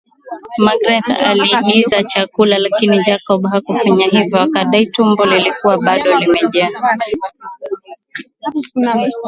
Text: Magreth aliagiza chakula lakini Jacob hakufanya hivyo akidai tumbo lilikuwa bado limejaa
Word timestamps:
Magreth 0.65 1.09
aliagiza 1.09 2.03
chakula 2.03 2.57
lakini 2.57 2.99
Jacob 3.03 3.45
hakufanya 3.45 4.05
hivyo 4.07 4.39
akidai 4.41 4.85
tumbo 4.85 5.25
lilikuwa 5.25 5.77
bado 5.77 6.13
limejaa 6.19 6.69